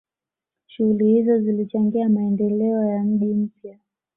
[0.65, 3.79] shughuli hizo zilichangia maendeleo ya mji mpya